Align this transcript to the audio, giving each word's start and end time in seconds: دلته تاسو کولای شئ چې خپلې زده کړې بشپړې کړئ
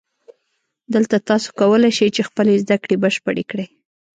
دلته 0.93 1.15
تاسو 1.29 1.49
کولای 1.59 1.91
شئ 1.97 2.09
چې 2.15 2.21
خپلې 2.29 2.53
زده 2.63 2.75
کړې 2.83 2.95
بشپړې 3.03 3.43
کړئ 3.51 3.67